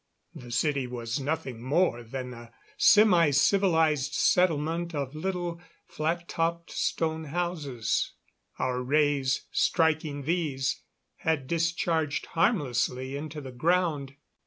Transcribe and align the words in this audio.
The 0.33 0.49
city 0.49 0.87
was 0.87 1.19
nothing 1.19 1.61
more 1.61 2.01
than 2.01 2.33
a 2.33 2.51
semicivilized 2.79 4.13
settlement 4.15 4.95
of 4.95 5.13
little, 5.13 5.61
flat 5.85 6.27
topped 6.27 6.71
stone 6.71 7.25
houses. 7.25 8.13
Our 8.57 8.81
rays, 8.81 9.45
striking 9.51 10.23
these, 10.23 10.81
had 11.17 11.45
discharged 11.45 12.25
harmlessly 12.25 13.15
into 13.15 13.41
the 13.41 13.51
ground. 13.51 14.15